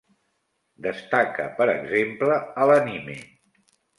Destaca, 0.85 1.45
per 1.59 1.67
exemple, 1.75 2.39
a 2.65 2.69
l'anime. 2.71 3.21